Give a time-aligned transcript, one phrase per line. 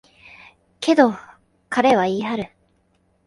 [0.79, 1.13] けど、
[1.69, 2.51] 彼は言い張る。